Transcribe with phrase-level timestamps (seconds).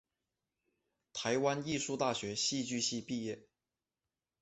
[1.13, 3.45] 台湾艺术大学戏剧系毕业。